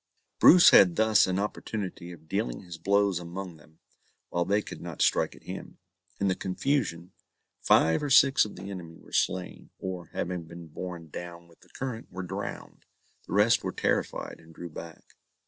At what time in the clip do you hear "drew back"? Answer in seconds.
14.55-15.03